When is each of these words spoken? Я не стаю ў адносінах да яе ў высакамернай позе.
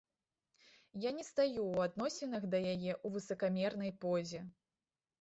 Я 1.03 1.11
не 1.17 1.25
стаю 1.27 1.61
ў 1.65 1.85
адносінах 1.91 2.43
да 2.57 2.65
яе 2.73 2.91
ў 3.05 3.15
высакамернай 3.19 3.99
позе. 4.07 4.47